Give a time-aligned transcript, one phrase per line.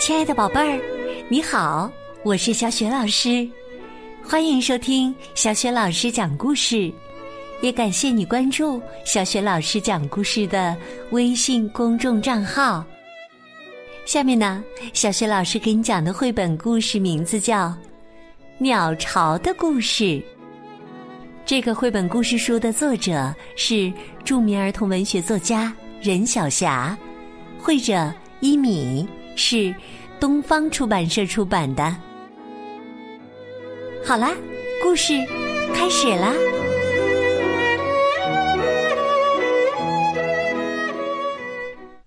[0.00, 0.80] 亲爱的宝贝儿，
[1.28, 1.92] 你好，
[2.24, 3.46] 我是小雪老师，
[4.24, 6.90] 欢迎收听小雪老师讲故事，
[7.60, 10.74] 也感谢你关注小雪老师讲故事的
[11.10, 12.82] 微信公众账号。
[14.06, 14.64] 下面呢，
[14.94, 17.68] 小雪老师给你讲的绘本故事名字叫
[18.56, 20.04] 《鸟巢的故事》。
[21.44, 23.92] 这个绘本故事书的作者是
[24.24, 25.70] 著名儿童文学作家
[26.00, 26.96] 任晓霞，
[27.58, 28.10] 绘者
[28.40, 29.06] 一米
[29.42, 29.74] 是
[30.20, 31.96] 东方出版社出版的。
[34.04, 34.32] 好啦，
[34.82, 35.14] 故事
[35.74, 36.34] 开始啦！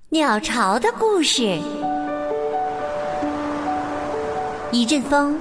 [0.09, 1.59] 鸟巢的故事。
[4.71, 5.39] 一阵风，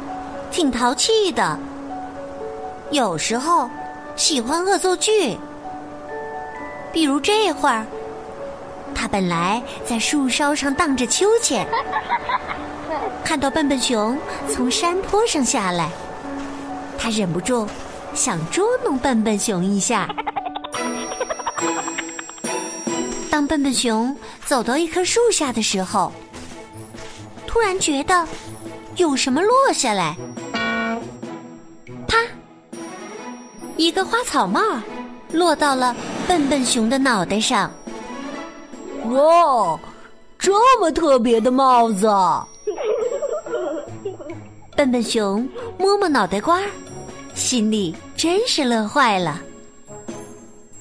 [0.51, 1.59] 挺淘气的，
[2.91, 3.69] 有时候。
[4.15, 5.39] 喜欢恶作剧，
[6.93, 7.87] 比如这会儿，
[8.95, 11.67] 他本来在树梢上荡着秋千，
[13.25, 14.17] 看到笨笨熊
[14.49, 15.91] 从山坡上下来，
[16.99, 17.67] 他忍不住
[18.15, 20.09] 想捉弄笨笨熊一下。
[23.31, 26.13] 当笨笨熊走到一棵树下的时候，
[27.47, 28.27] 突然觉得
[28.97, 30.17] 有什么落下来。
[32.07, 32.19] 啪
[33.77, 34.61] 一个花草帽
[35.33, 35.97] 落到了
[36.29, 37.71] 笨笨熊的脑袋上。
[39.11, 39.79] 哇，
[40.39, 42.09] 这么特别的帽子！
[44.77, 46.61] 笨笨熊摸摸脑袋瓜，
[47.35, 49.41] 心里真是乐坏了。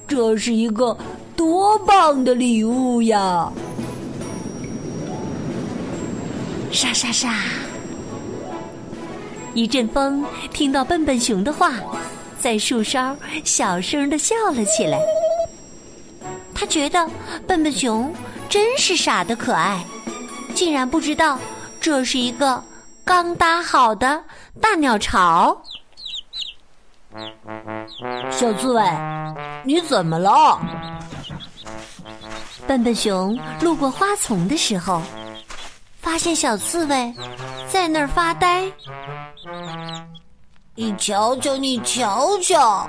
[0.06, 0.96] 这是一个
[1.36, 3.52] 多棒的礼物呀！
[6.70, 7.34] 沙沙沙，
[9.52, 11.74] 一阵风听到笨笨熊的话。
[12.38, 14.98] 在树梢小声的笑了起来。
[16.62, 17.10] 他觉得
[17.44, 18.14] 笨笨熊
[18.48, 19.84] 真是傻的可爱，
[20.54, 21.36] 竟然不知道
[21.80, 22.62] 这是一个
[23.04, 24.22] 刚搭好的
[24.60, 25.60] 大鸟巢。
[28.30, 28.80] 小刺猬，
[29.64, 30.56] 你怎么了？
[32.64, 35.02] 笨笨熊路过花丛的时候，
[36.00, 37.12] 发现小刺猬
[37.68, 38.70] 在那儿发呆。
[40.76, 42.88] 你瞧瞧，你瞧瞧！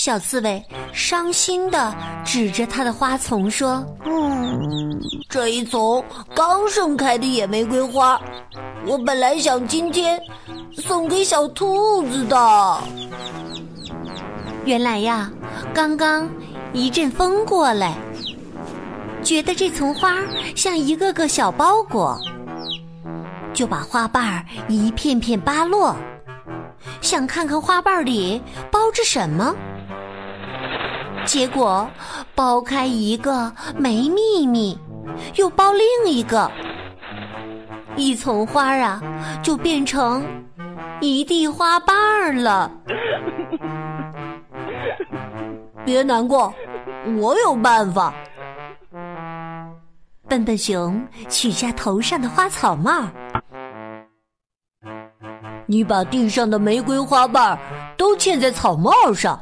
[0.00, 1.94] 小刺猬伤心的
[2.24, 6.02] 指着它的花丛说：“嗯，这一丛
[6.34, 8.18] 刚盛开的野玫瑰花，
[8.86, 10.18] 我本来想今天
[10.72, 12.80] 送给小兔子的。
[14.64, 15.30] 原来呀，
[15.74, 16.26] 刚刚
[16.72, 17.94] 一阵风过来，
[19.22, 20.16] 觉得这丛花
[20.56, 22.18] 像一个个小包裹。”
[23.52, 25.94] 就把花瓣儿一片片扒落，
[27.02, 28.40] 想看看花瓣里
[28.70, 29.54] 包着什么。
[31.30, 31.88] 结果
[32.34, 34.76] 剥开一个没秘密，
[35.36, 36.50] 又剥另一个，
[37.94, 39.00] 一丛花啊
[39.40, 40.24] 就变成
[41.00, 42.68] 一地花瓣儿了。
[45.86, 46.52] 别难过，
[47.20, 48.12] 我有办法。
[50.26, 53.06] 笨笨熊取下头上的花草帽。
[55.66, 57.56] 你把地上的玫瑰花瓣
[57.96, 59.40] 都嵌在草帽上，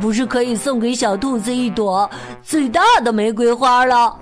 [0.00, 2.08] 不是可以送给小兔子一朵
[2.42, 4.16] 最大的玫瑰花了？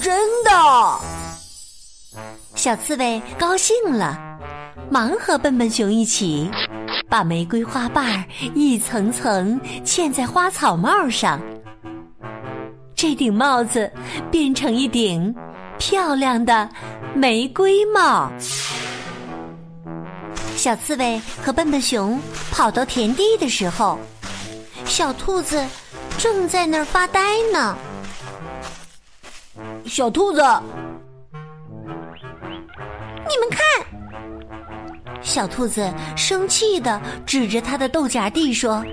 [0.00, 0.50] 真的！
[2.54, 4.18] 小刺猬高兴了，
[4.90, 6.50] 忙和笨笨熊一起
[7.08, 8.24] 把玫瑰花瓣
[8.54, 11.40] 一层层嵌在花草帽上，
[12.94, 13.90] 这顶帽子
[14.30, 15.34] 变成一顶
[15.78, 16.68] 漂亮的
[17.14, 18.30] 玫瑰帽。
[20.66, 23.96] 小刺猬和笨笨熊跑到田地的时候，
[24.84, 25.64] 小兔子
[26.18, 27.78] 正在那儿发呆呢。
[29.84, 30.42] 小兔子，
[33.28, 33.60] 你们看！
[35.22, 38.84] 小兔子生气的指着它的豆荚地说：“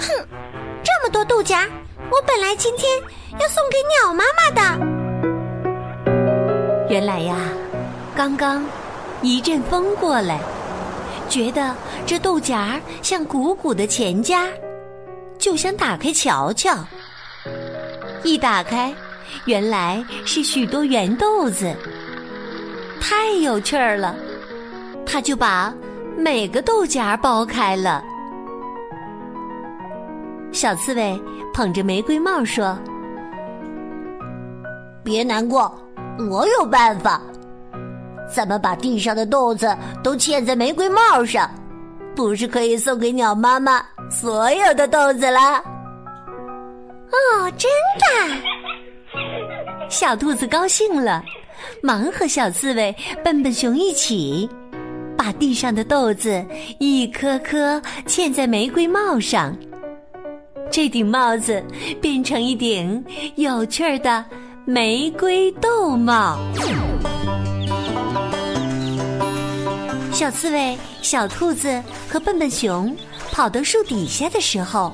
[0.00, 0.08] 哼，
[0.82, 1.64] 这么多豆荚，
[2.10, 3.00] 我本来今天
[3.38, 4.60] 要送给鸟妈妈的。
[6.88, 7.36] 原来呀，
[8.16, 8.64] 刚刚
[9.22, 10.40] 一阵风过来。”
[11.30, 11.74] 觉得
[12.04, 14.48] 这豆荚像鼓鼓的钱夹，
[15.38, 16.76] 就想打开瞧瞧。
[18.24, 18.92] 一打开，
[19.44, 21.72] 原来是许多圆豆子，
[23.00, 24.16] 太有趣儿了。
[25.06, 25.72] 他就把
[26.18, 28.04] 每个豆荚剥开了。
[30.50, 31.18] 小刺猬
[31.54, 32.76] 捧着玫瑰帽说
[35.04, 35.72] ：“别难过，
[36.28, 37.22] 我有办法。”
[38.40, 41.50] 咱们把地上的豆子都嵌在玫瑰帽上，
[42.16, 45.62] 不是可以送给鸟妈妈所有的豆子了？
[47.10, 48.06] 哦，真的！
[49.90, 51.22] 小兔子高兴了，
[51.82, 54.48] 忙和小刺猬、笨笨熊一起，
[55.18, 56.42] 把地上的豆子
[56.78, 59.54] 一颗颗嵌在玫瑰帽上。
[60.70, 61.62] 这顶帽子
[62.00, 63.04] 变成一顶
[63.34, 64.24] 有趣的
[64.64, 66.38] 玫瑰豆帽。
[70.20, 72.94] 小刺猬、小兔子和笨笨熊
[73.32, 74.92] 跑到树底下的时候，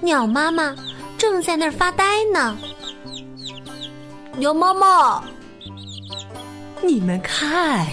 [0.00, 0.72] 鸟妈妈
[1.18, 2.56] 正在那儿发呆呢。
[4.36, 5.20] 鸟妈妈，
[6.80, 7.88] 你们看，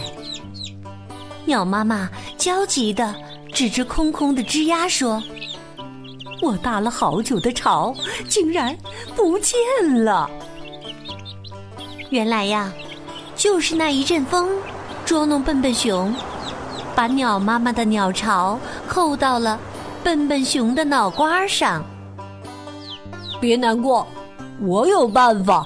[1.44, 3.16] 鸟妈妈焦急的
[3.52, 5.20] 指着空空的枝丫说
[6.40, 7.96] ：“我搭了好久的巢，
[8.30, 8.78] 竟然
[9.16, 9.58] 不见
[10.04, 10.30] 了。
[12.12, 12.72] 原来呀，
[13.36, 14.48] 就是那一阵风。”
[15.06, 16.14] 捉弄笨笨熊，
[16.96, 19.60] 把鸟妈妈的鸟巢扣到了
[20.04, 21.86] 笨笨熊的脑瓜上。
[23.40, 24.08] 别难过，
[24.60, 25.64] 我有办法。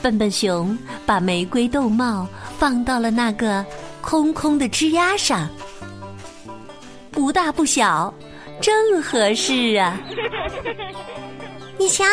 [0.00, 2.26] 笨笨熊把玫瑰豆帽
[2.58, 3.64] 放到了那个
[4.00, 5.48] 空空的枝丫上，
[7.10, 8.14] 不大不小，
[8.60, 9.98] 正合适啊！
[11.76, 12.04] 你瞧，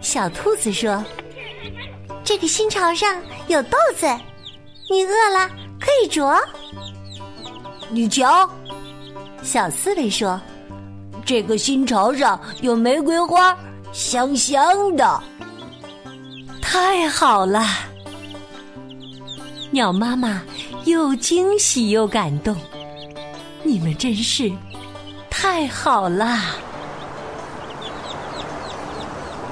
[0.00, 1.02] 小兔子说。
[2.32, 4.06] 这个新巢上有豆子，
[4.90, 5.46] 你饿了
[5.78, 6.34] 可以啄。
[7.90, 8.48] 你瞧，
[9.42, 10.40] 小刺猬说
[11.26, 13.54] ：“这个新巢上有玫瑰花，
[13.92, 15.22] 香香的。”
[16.62, 17.62] 太好了！
[19.70, 20.42] 鸟妈妈
[20.86, 22.56] 又惊喜又感动，
[23.62, 24.50] 你们真是
[25.28, 26.38] 太好了！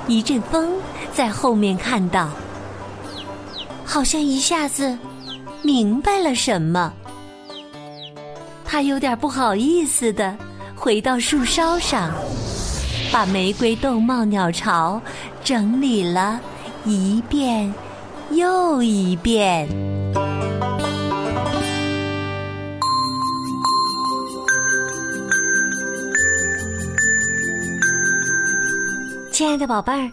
[0.07, 0.73] 一阵风
[1.13, 2.31] 在后面看到。
[3.93, 4.97] 好像一下子
[5.63, 6.93] 明白了什么，
[8.65, 10.39] 他有点不好意思的
[10.77, 12.15] 回到树梢上，
[13.13, 15.03] 把玫瑰豆帽鸟巢
[15.43, 16.41] 整理了
[16.85, 17.75] 一遍
[18.31, 19.69] 又一遍。
[29.33, 30.09] 亲爱的宝贝儿，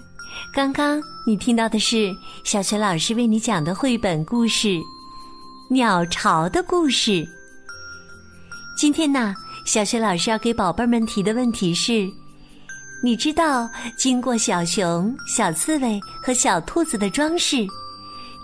[0.53, 1.01] 刚刚。
[1.25, 2.15] 你听到的是
[2.45, 4.69] 小学老师为你讲的绘本故事
[5.69, 7.11] 《鸟巢的故事》。
[8.77, 9.35] 今天呢，
[9.65, 12.09] 小学老师要给宝贝们提的问题是：
[13.03, 17.67] 你知道经过小熊、小刺猬和小兔子的装饰，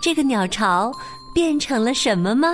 [0.02, 0.92] 这个鸟巢
[1.34, 2.48] 变成了什么吗？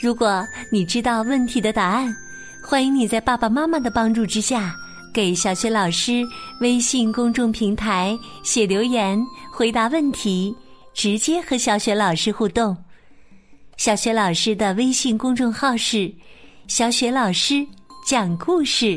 [0.00, 2.12] 如果你知道问题的答案，
[2.60, 4.74] 欢迎你在爸爸妈妈的帮助之下。
[5.18, 6.24] 给小雪老师
[6.60, 9.20] 微信公众平台写留言，
[9.50, 10.54] 回答问题，
[10.94, 12.76] 直接和小雪老师互动。
[13.76, 16.08] 小雪老师的微信公众号是
[16.68, 17.66] “小雪老师
[18.06, 18.96] 讲故事”，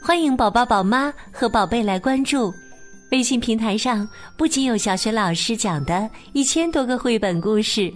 [0.00, 2.54] 欢迎宝宝、宝妈和宝贝来关注。
[3.10, 7.92] 微信平台上不仅有小雪老师讲的一千多个绘本故事，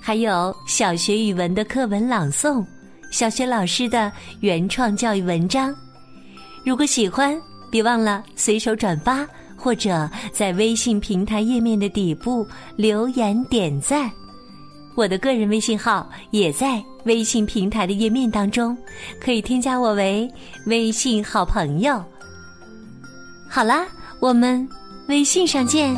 [0.00, 2.66] 还有小学语文的课文朗诵，
[3.12, 4.10] 小学老师的
[4.40, 5.72] 原创教育文章。
[6.68, 7.34] 如果喜欢，
[7.70, 9.26] 别忘了随手转发，
[9.56, 14.10] 或者在微信平台页面的底部留言点赞。
[14.94, 18.76] 我的个人微信号也在微信平台的页面当中，
[19.18, 20.30] 可以添加我为
[20.66, 22.04] 微信好朋友。
[23.48, 23.86] 好啦，
[24.20, 24.68] 我们
[25.08, 25.96] 微信上见。